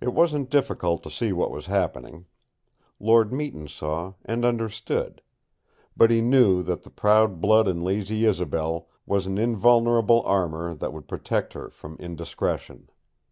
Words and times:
It 0.00 0.14
wasn't 0.14 0.50
difficult 0.50 1.02
to 1.02 1.10
see 1.10 1.32
what 1.32 1.50
was 1.50 1.66
happening. 1.66 2.26
Lord 3.00 3.32
Meton 3.32 3.66
saw, 3.66 4.14
and 4.24 4.44
understood; 4.44 5.20
but 5.96 6.12
he 6.12 6.20
knew 6.20 6.62
that 6.62 6.84
the 6.84 6.90
proud 6.90 7.40
blood 7.40 7.66
in 7.66 7.82
Lady 7.82 8.24
Isobel 8.24 8.86
was 9.04 9.26
an 9.26 9.36
invulnerable 9.36 10.22
armor 10.22 10.76
that 10.76 10.92
would 10.92 11.08
protect 11.08 11.54
her 11.54 11.68
from 11.70 11.96
indiscretion. 11.98 12.88